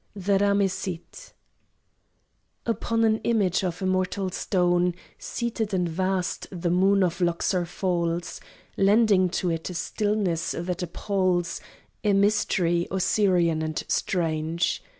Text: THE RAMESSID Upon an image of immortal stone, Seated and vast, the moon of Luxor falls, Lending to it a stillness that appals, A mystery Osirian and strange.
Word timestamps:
THE 0.15 0.39
RAMESSID 0.39 1.31
Upon 2.65 3.03
an 3.03 3.17
image 3.19 3.63
of 3.63 3.83
immortal 3.83 4.31
stone, 4.31 4.95
Seated 5.19 5.75
and 5.75 5.87
vast, 5.87 6.47
the 6.51 6.71
moon 6.71 7.03
of 7.03 7.21
Luxor 7.21 7.67
falls, 7.67 8.41
Lending 8.77 9.29
to 9.29 9.51
it 9.51 9.69
a 9.69 9.75
stillness 9.75 10.55
that 10.57 10.81
appals, 10.81 11.61
A 12.03 12.13
mystery 12.13 12.87
Osirian 12.89 13.61
and 13.61 13.83
strange. 13.87 14.81